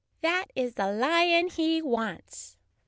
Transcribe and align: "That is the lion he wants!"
"That 0.21 0.47
is 0.55 0.73
the 0.73 0.91
lion 0.91 1.49
he 1.49 1.79
wants!" 1.79 2.57